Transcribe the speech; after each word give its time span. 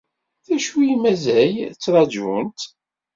D 0.45 0.47
acu 0.55 0.77
i 0.91 0.93
mazal 1.01 1.55
ttrajunt? 1.75 2.59